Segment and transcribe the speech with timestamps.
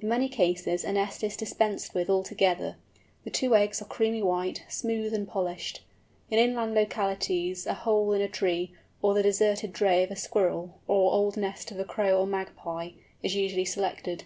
[0.00, 2.74] In many cases a nest is dispensed with altogether.
[3.22, 5.82] The two eggs are creamy white, smooth, and polished.
[6.32, 8.72] In inland localities a hole in a tree,
[9.02, 12.90] or the deserted drey of a squirrel, or old nest of a Crow or Magpie,
[13.22, 14.24] is usually selected.